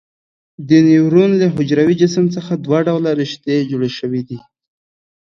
د 0.67 0.69
نیورون 0.87 1.31
له 1.41 1.47
حجروي 1.55 1.95
جسم 2.01 2.25
څخه 2.35 2.53
دوه 2.65 2.79
ډوله 2.87 3.11
رشتې 3.21 3.55
جوړې 3.71 3.91
شوي 3.97 4.21
دي. 4.29 4.39